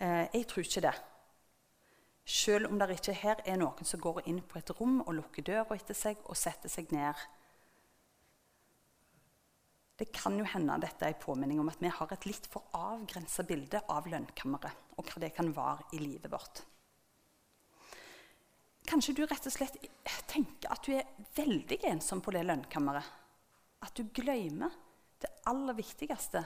[0.00, 0.96] Eh, jeg tror ikke det.
[2.24, 5.44] Selv om det ikke her er noen som går inn på et rom og lukker
[5.44, 7.12] døra etter seg og setter seg ned.
[9.96, 12.68] Det kan jo hende dette er en påminning om at vi har et litt for
[12.76, 16.60] avgrensa bilde av lønnkammeret og hva det kan være i livet vårt.
[18.86, 19.78] Kanskje du rett og slett
[20.30, 23.08] tenker at du er veldig ensom på det lønnkammeret.
[23.82, 24.74] At du glemmer
[25.22, 26.44] det aller viktigste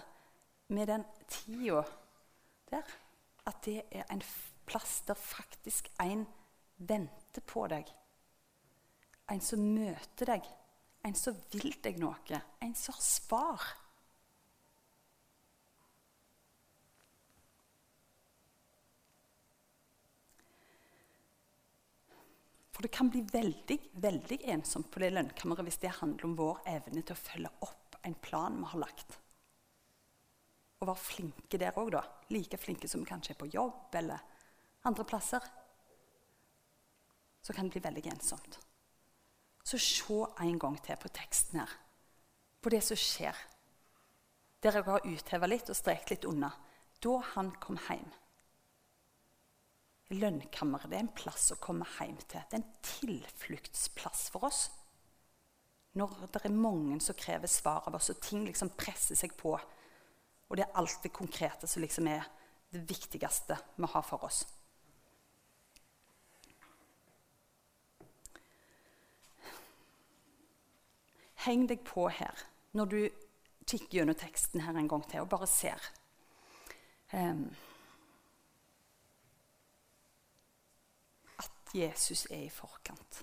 [0.72, 1.82] med den tida
[2.70, 2.86] der.
[3.50, 4.22] At det er en
[4.68, 6.24] plass der faktisk en
[6.78, 7.90] venter på deg.
[9.30, 10.46] En som møter deg.
[11.02, 12.40] En som vil deg noe.
[12.60, 13.70] En som har svar.
[22.80, 26.62] For det kan bli veldig veldig ensomt på det lønnkammeret hvis det handler om vår
[26.70, 29.18] evne til å følge opp en plan vi har lagt.
[30.80, 32.00] Og være flinke der òg, da.
[32.32, 34.24] Like flinke som vi kanskje er på jobb eller
[34.88, 35.44] andre plasser.
[37.44, 38.56] Så kan det bli veldig ensomt.
[39.70, 41.74] Så se en gang til på teksten her.
[42.60, 43.36] På det som skjer.
[44.60, 46.50] Der jeg har utheva litt og strekt litt unna.
[47.00, 48.08] Da han kom hjem.
[50.10, 52.42] Lønnkammeret er en plass å komme hjem til.
[52.50, 54.64] Det er en tilfluktsplass for oss.
[55.94, 59.54] Når det er mange som krever svar av oss, og ting liksom presser seg på.
[59.54, 62.26] Og det er alt det konkrete som liksom er
[62.74, 64.42] det viktigste vi har for oss.
[71.46, 73.00] Heng deg på her når du
[73.64, 75.90] kikker gjennom teksten her en gang til og bare ser.
[77.12, 77.48] Um,
[81.74, 83.20] Jesus er i forkant.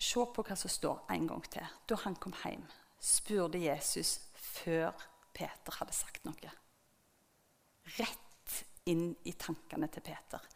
[0.00, 1.66] Se på hva som står en gang til.
[1.88, 2.62] Da han kom hjem,
[3.00, 4.94] spurte Jesus før
[5.34, 6.54] Peter hadde sagt noe.
[7.98, 8.56] Rett
[8.88, 10.46] inn i tankene til Peter.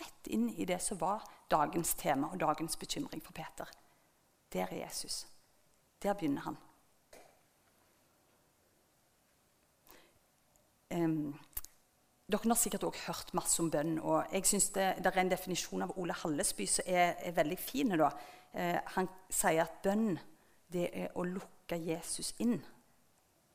[0.00, 3.70] Rett inn i det som var dagens tema og dagens bekymring for Peter.
[4.52, 5.26] Der er Jesus.
[6.02, 6.56] Der begynner han.
[10.94, 11.34] Um,
[12.30, 13.98] dere har sikkert også hørt masse om bønn.
[13.98, 17.58] og jeg synes det, det, er en definisjon av Ole Hallesby som er, er veldig
[17.58, 17.92] fin.
[18.00, 20.18] Eh, han sier at bønn
[20.72, 22.62] det er å lukke Jesus inn.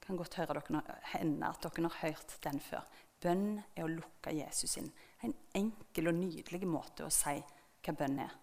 [0.06, 2.86] Kan godt høre dere, hende at dere har hørt den før.
[3.22, 4.92] Bønn er å lukke Jesus inn.
[5.26, 7.36] En enkel og nydelig måte å si
[7.84, 8.36] hva bønn er.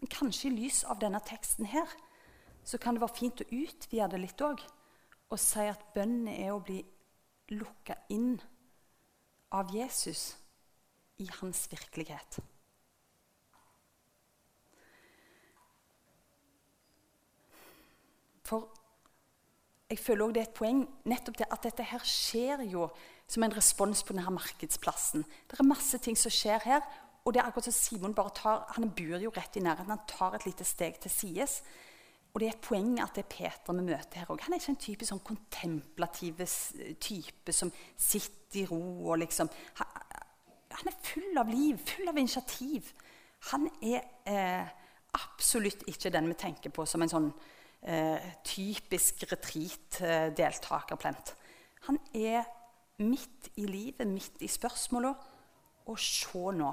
[0.00, 1.88] Men kanskje i lys av denne teksten her,
[2.64, 4.62] så kan det være fint å utvide det litt òg.
[5.30, 6.80] Og si at bønn er å bli
[7.54, 8.34] lukka inn
[9.54, 10.34] av Jesus
[11.20, 12.40] i hans virkelighet.
[18.46, 18.66] For
[19.90, 22.88] jeg føler også det er et poeng nettopp det at dette her skjer jo
[23.30, 25.22] som en respons på denne markedsplassen.
[25.22, 26.82] Det er masse ting som skjer her.
[27.24, 29.92] Og det er akkurat som Simon bare tar, Han bor jo rett i nærheten.
[29.92, 31.62] Han tar et lite steg til sides.
[32.32, 34.40] Og det er et poeng at det er Peter vi møter her òg.
[34.44, 36.34] Han er ikke en typisk sånn kontemplativ
[37.02, 39.48] type som sitter i ro og liksom
[40.70, 42.92] Han er full av liv, full av initiativ.
[43.50, 44.66] Han er eh,
[45.18, 47.26] absolutt ikke den vi tenker på som en sånn
[47.82, 51.34] eh, typisk retreat-deltakerplent.
[51.88, 52.46] Han er
[53.00, 55.12] midt i livet, midt i spørsmåla.
[55.90, 56.70] Og se nå.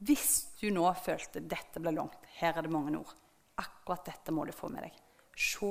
[0.00, 3.16] Hvis du nå følte dette ble langt, her er det mange ord
[3.60, 4.94] Akkurat dette må du få med deg.
[5.36, 5.68] Se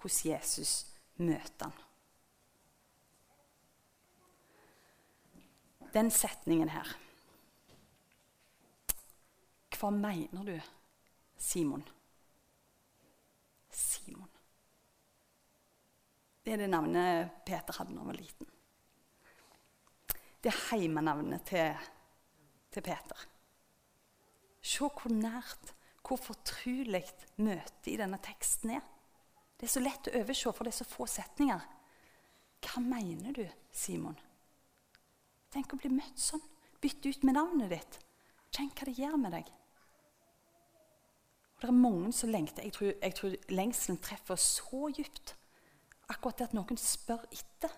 [0.00, 0.72] hvordan Jesus
[1.20, 1.86] møter han.
[5.92, 6.92] Den setningen her
[9.76, 10.56] Hva mener du,
[11.40, 11.82] Simon?
[13.72, 14.28] Simon.
[16.44, 18.48] Det er det navnet Peter hadde da han var liten.
[20.40, 21.90] Det er heimenavnet til,
[22.72, 23.26] til Peter.
[24.60, 25.74] Se hvor nært
[26.10, 27.04] hvor fortrulig
[27.38, 28.86] møtet i denne teksten er.
[29.60, 31.60] Det er så lett å overse, for det er så få setninger.
[32.64, 34.16] Hva mener du, Simon?
[35.52, 36.42] Tenk å bli møtt sånn.
[36.80, 37.98] Bytte ut med navnet ditt.
[38.56, 39.52] Kjenn hva det gjør med deg.
[41.54, 42.64] Og det er mange som lengter.
[42.64, 45.34] Jeg tror, jeg tror lengselen treffer så dypt.
[46.10, 47.74] Akkurat det at noen spør etter.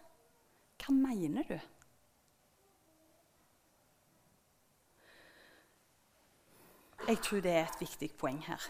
[0.81, 1.57] Hva mener du?
[7.03, 8.63] Jeg tror det er et viktig poeng her.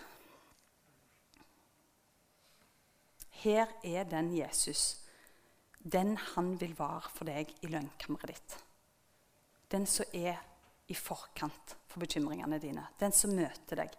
[3.43, 5.03] Her er den Jesus,
[5.79, 8.55] den han vil være for deg i lønnkammeret ditt.
[9.73, 10.39] Den som er
[10.89, 12.87] i forkant for bekymringene dine.
[13.01, 13.93] Den som møter deg.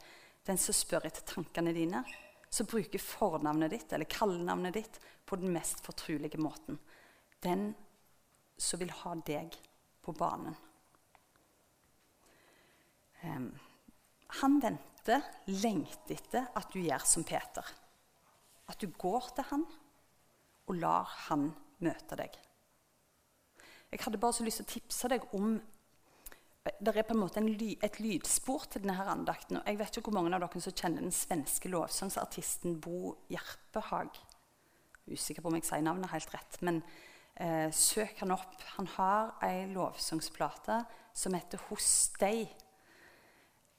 [0.48, 2.02] Den som spør etter tankene dine.
[2.50, 4.98] Som bruker fornavnet ditt eller kallenavnet ditt
[5.30, 6.80] på den mest fortrulige måten.
[7.46, 7.74] Den
[8.58, 9.54] som vil ha deg
[10.02, 10.58] på banen.
[13.24, 13.54] Um,
[14.40, 17.68] han venter, lengter etter at du gjør som Peter.
[18.70, 19.66] At du går til han
[20.70, 21.50] og lar han
[21.84, 22.36] møte deg.
[23.94, 25.56] Jeg hadde bare så lyst til å tipse deg om
[26.64, 27.50] Det er på en måte en
[27.84, 29.58] et lydspor til denne andakten.
[29.58, 34.16] og Jeg vet ikke hvor mange av dere som kjenner den svenske lovsangsartisten Bo Jerpehag.
[35.12, 36.80] Usikker på om jeg sier navnet helt rett, men
[37.36, 38.56] eh, søk han opp.
[38.78, 42.48] Han har ei lovsangsplate som heter 'Hos deg'.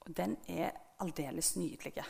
[0.04, 2.04] Og den er aldeles nydelig.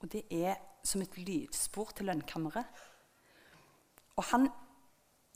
[0.00, 2.64] Og det er som et lydspor til lønnkammeret.
[4.16, 4.48] Og han,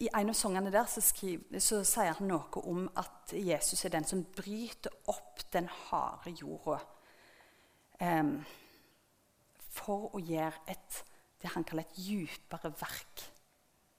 [0.01, 3.95] I en av sangene der så, skriver, så, sier han noe om at Jesus er
[3.95, 6.81] den som bryter opp den harde jorda
[8.01, 8.35] um,
[9.75, 10.99] for å gjøre et,
[11.41, 13.25] det han kaller et djupere verk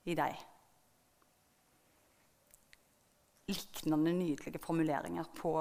[0.06, 0.44] i deg.
[3.50, 5.58] Liknende nydelige formuleringer på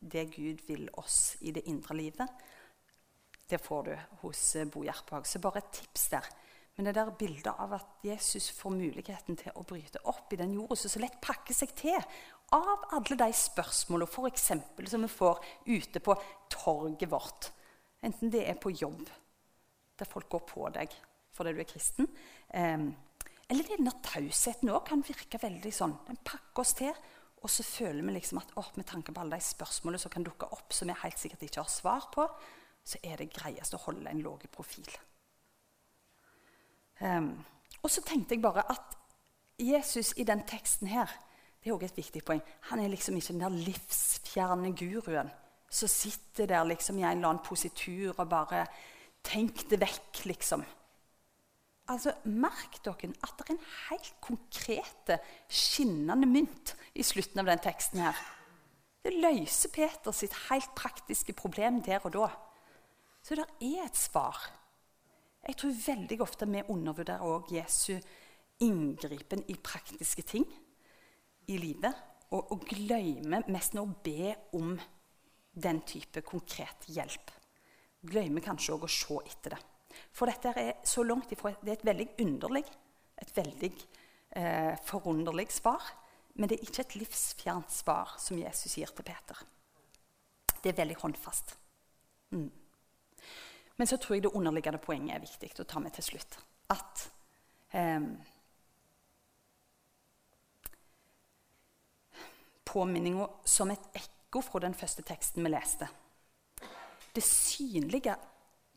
[0.00, 2.28] det Gud vil oss i det indre livet.
[3.50, 5.26] Det får du hos Bo Gjerphag.
[5.26, 6.28] Så bare et tips der.
[6.76, 10.54] Men det der bildet av at Jesus får muligheten til å bryte opp i den
[10.56, 11.98] jorda som så lett pakker seg til
[12.56, 16.16] av alle de spørsmålene som vi får ute på
[16.48, 17.50] torget vårt,
[18.02, 19.04] enten det er på jobb,
[19.98, 20.96] der folk går på deg
[21.36, 22.08] fordi du er kristen,
[22.48, 22.88] eh,
[23.50, 25.94] eller denne tausheten òg kan virke veldig sånn.
[26.06, 26.96] Den pakker oss til.
[27.40, 30.26] Og så føler vi liksom at å, med tanke på alle de spørsmålene som kan
[30.26, 32.26] dukke opp, som vi helt sikkert ikke har svar på,
[32.84, 34.88] så er det greiest å holde en lav profil.
[37.00, 37.32] Um,
[37.80, 38.96] og så tenkte jeg bare at
[39.60, 41.08] Jesus i den teksten her
[41.60, 42.40] det er også et viktig poeng.
[42.70, 45.28] Han er liksom ikke den der livsfjerne guruen
[45.70, 48.64] som sitter der liksom i en eller annen positur og bare
[49.20, 50.62] Tenk det vekk, liksom.
[51.90, 57.62] Altså, Merk dere at det er en helt konkrete, skinnende mynt i slutten av den
[57.64, 58.00] teksten.
[58.00, 58.16] her.
[59.02, 62.28] Det løser Peter sitt helt praktiske problem der og da.
[63.22, 64.36] Så det er et svar.
[65.46, 67.98] Jeg tror veldig ofte vi undervurderer også Jesu
[68.60, 70.44] inngripen i praktiske ting
[71.48, 71.94] i livet.
[72.30, 74.76] Og, og glemmer mest å be om
[75.50, 77.32] den type konkret hjelp.
[78.06, 79.64] Glemmer kanskje òg å se etter det.
[80.12, 82.64] For dette er så langt ifra Det er et veldig underlig,
[83.20, 83.72] et veldig
[84.36, 85.82] eh, forunderlig svar.
[86.34, 89.40] Men det er ikke et livsfjernt svar som Jesus gir til Peter.
[90.62, 91.56] Det er veldig håndfast.
[92.30, 92.50] Mm.
[93.76, 96.38] Men så tror jeg det underliggende poenget er viktig å ta med til slutt.
[96.70, 97.06] At
[97.72, 98.04] eh,
[102.70, 105.88] Påminninga som et ekko fra den første teksten vi leste.
[107.10, 108.14] Det synlige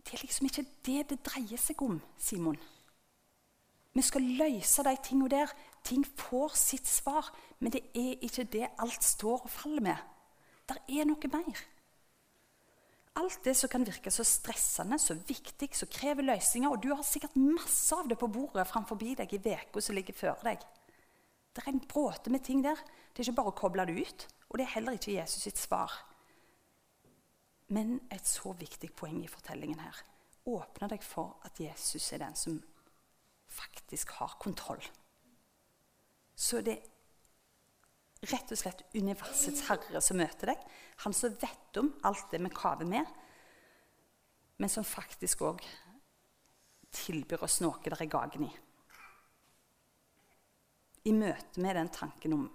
[0.03, 2.59] det er liksom ikke det det dreier seg om, Simon.
[3.93, 5.51] Vi skal løse de tingene der.
[5.85, 10.01] Ting får sitt svar, men det er ikke det alt står og faller med.
[10.69, 11.61] Det er noe mer.
[13.21, 17.03] Alt det som kan virke så stressende, så viktig, som krever løsninger, og du har
[17.05, 20.63] sikkert masse av det på bordet framfor deg i uka som ligger før deg.
[21.53, 22.79] Det er en bråte med ting der.
[23.13, 24.27] Det er ikke bare å koble det ut.
[24.49, 25.91] Og det er heller ikke Jesus sitt svar.
[27.73, 30.01] Men et så viktig poeng i fortellingen her.
[30.49, 32.59] Åpne deg for at Jesus er den som
[33.53, 34.81] faktisk har kontroll.
[36.35, 36.89] Så det er
[38.31, 40.65] rett og slett universets herre som møter deg.
[41.05, 43.07] Han som vet om alt det vi kaver med,
[44.61, 45.63] men som faktisk òg
[46.93, 48.51] tilbyr oss noe der er gagen i.
[51.09, 52.45] I møte med den tanken om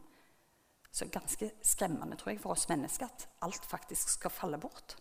[0.94, 4.96] så ganske skremmende tror jeg, for oss mennesker at alt faktisk skal falle bort.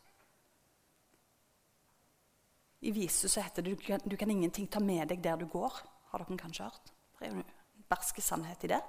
[2.82, 5.47] I Visu så heter det du kan, du kan ingenting ta med deg der du
[5.49, 5.73] går.
[6.11, 6.91] Har dere kanskje hørt?
[7.17, 8.82] Det er jo en barsk sannhet i det.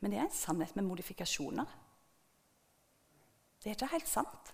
[0.00, 1.68] Men det er en sannhet med modifikasjoner.
[3.60, 4.52] Det er ikke helt sant.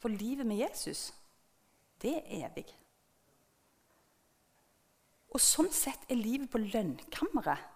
[0.00, 1.10] For livet med Jesus,
[2.02, 2.66] det er evig.
[5.32, 7.74] Og sånn sett er livet på lønnkammeret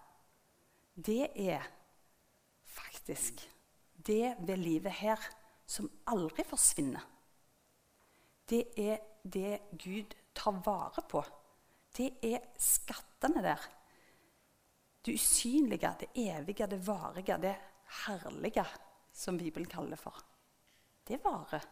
[0.95, 1.65] Det er
[2.65, 3.41] faktisk
[3.93, 5.21] det ved livet her
[5.69, 7.03] som aldri forsvinner.
[8.51, 11.23] Det er det Gud tar vare på.
[11.95, 13.67] Det er skattene der.
[15.05, 17.55] Det usynlige, det evige, det varige, det
[18.05, 18.65] herlige,
[19.13, 20.17] som Bibelen kaller det for.
[21.07, 21.63] Det varer.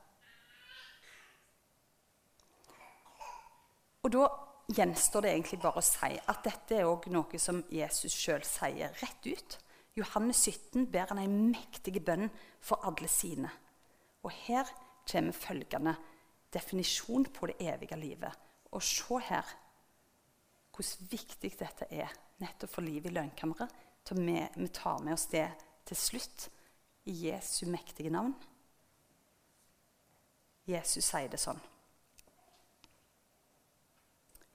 [4.04, 4.28] Og da
[4.72, 8.96] gjenstår det egentlig bare å si at dette er òg noe som Jesus sjøl sier
[9.02, 9.58] rett ut.
[10.00, 12.30] Johannes 17 ber han en mektig bønn
[12.64, 13.52] for alle sine.
[14.24, 14.70] Og her
[15.10, 15.96] kommer følgende
[16.54, 18.48] definisjon på det evige livet.
[18.72, 19.56] Og se her
[20.74, 23.74] hvor viktig dette er nettopp for livet i lønnkammeret.
[24.10, 25.48] Vi, vi tar med oss det
[25.86, 26.48] til slutt
[27.06, 28.34] i Jesu mektige navn.
[30.70, 31.60] Jesus sier det sånn.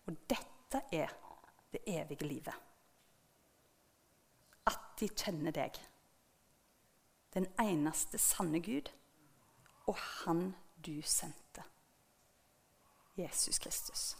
[0.05, 1.13] Og dette er
[1.75, 2.55] det evige livet.
[4.71, 5.79] At de kjenner deg,
[7.35, 8.91] den eneste sanne Gud,
[9.91, 11.65] og Han du sendte,
[13.17, 14.17] Jesus Kristus.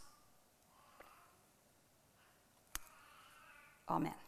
[3.89, 4.24] Amen.